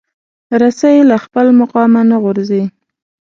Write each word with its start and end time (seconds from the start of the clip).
رسۍ 0.61 0.97
له 1.09 1.15
خپل 1.25 1.45
مقامه 1.61 2.01
نه 2.11 2.17
غورځي. 2.23 2.63